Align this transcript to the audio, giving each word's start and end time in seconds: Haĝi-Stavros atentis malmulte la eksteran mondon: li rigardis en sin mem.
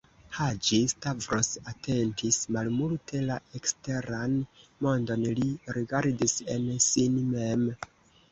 Haĝi-Stavros 0.35 1.49
atentis 1.71 2.39
malmulte 2.55 3.19
la 3.27 3.35
eksteran 3.59 4.33
mondon: 4.87 5.25
li 5.41 5.49
rigardis 5.77 6.35
en 6.55 6.65
sin 6.87 7.21
mem. 7.37 7.63